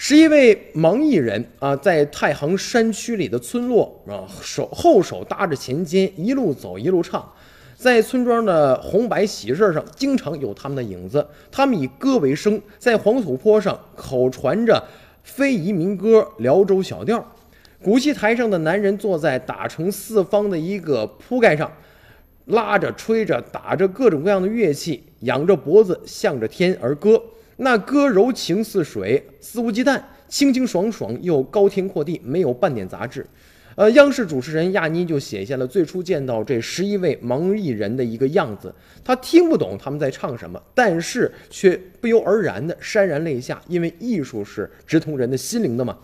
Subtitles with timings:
[0.00, 7.28] 十一位盲艺人啊，在太行山区里的村落啊，手后手搭着琴肩，一路走一路唱。
[7.74, 11.26] 在村庄的红白喜事上，经常有他们的影子。
[11.50, 14.80] 他们以歌为生，在黄土坡上口传着
[15.24, 17.18] 非遗民歌《辽州小调》。
[17.82, 21.72] 古戏台上的男人坐在打成四方的一个铺盖上，
[22.44, 27.20] 拉着、吹着、打着各种各样的乐器，仰着脖子向着天而歌。
[27.60, 33.26] 那歌柔情似水，肆无忌惮，清清爽爽又高天阔地，没有半点杂质。
[33.74, 38.74] 呃，央视主持人亚妮就写下了最初见到这十一位盲艺人的一个样子。
[39.04, 45.96] 她听不懂他们在唱什么，但是却不由而然的潸然泪下，因为艺术是直通人的心灵的嘛。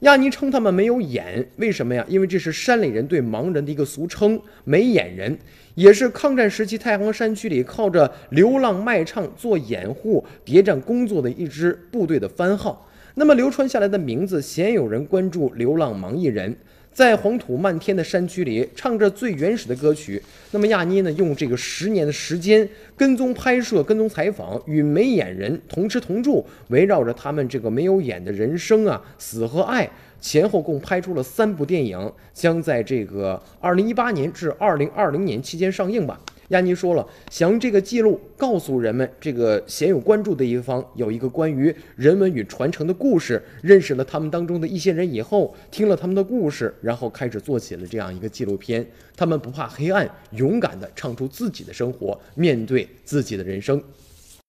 [0.00, 2.04] 亚尼称他们没有眼，为什么呀？
[2.06, 5.38] 因为这是山里人对盲人的一个俗称，没眼人。
[5.74, 12.88] 也是抗战时期太行山区里靠着流浪卖唱做掩护谍战工作的一支部队的番号。
[13.14, 16.54] 那么流传下来的名字，鲜有人关注流浪盲艺人，
[16.96, 20.22] 在黄土漫天的山区里唱着最原始的歌曲。
[20.52, 22.66] 那么亚妮呢，用这个十年的时间
[22.96, 29.86] 跟踪拍摄、跟踪采访，与没眼人同吃同住，围绕着他们这个没有眼的人生啊、死和爱。
[30.22, 36.18] 前后共拍出了三部电影，将在这个二零一八年至二零二零年期间上映吧。
[36.48, 43.42] 亚尼说了，想用这个记录告诉人们，这个鲜有关注的一方有一个关于人文与传承的故事。
[43.62, 48.86] 认识了他们当中的一些人以后，听了他们的故事，然后开始做起了这样一个纪录片。
[49.16, 53.82] 他们不怕黑暗，勇敢地唱出自己的生活，面对自己的人生。